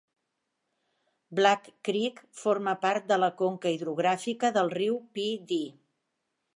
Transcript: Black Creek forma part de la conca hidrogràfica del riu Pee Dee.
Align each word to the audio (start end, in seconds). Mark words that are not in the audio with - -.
Black 1.39 1.69
Creek 1.89 2.23
forma 2.41 2.75
part 2.87 3.07
de 3.13 3.21
la 3.25 3.31
conca 3.45 3.77
hidrogràfica 3.77 4.55
del 4.59 4.75
riu 4.81 5.01
Pee 5.19 5.41
Dee. 5.55 5.75